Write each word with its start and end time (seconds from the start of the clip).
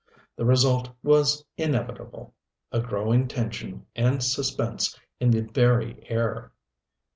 The 0.35 0.45
result 0.45 0.89
was 1.03 1.45
inevitable: 1.57 2.33
a 2.71 2.79
growing 2.81 3.27
tension 3.27 3.85
and 3.95 4.23
suspense 4.23 4.99
in 5.19 5.29
the 5.29 5.41
very 5.41 6.03
air. 6.09 6.53